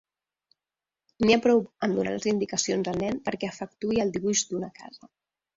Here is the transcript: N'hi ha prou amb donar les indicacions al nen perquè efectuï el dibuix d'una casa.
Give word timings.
N'hi 1.25 1.35
ha 1.35 1.41
prou 1.43 1.61
amb 1.87 1.99
donar 2.01 2.15
les 2.15 2.25
indicacions 2.33 2.91
al 2.93 2.99
nen 3.05 3.23
perquè 3.29 3.53
efectuï 3.55 4.05
el 4.07 4.15
dibuix 4.17 4.47
d'una 4.53 4.73
casa. 4.83 5.15